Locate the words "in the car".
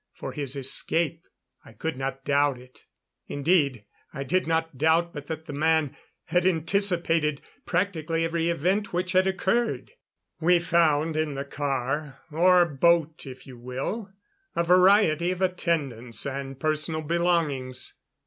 11.15-12.17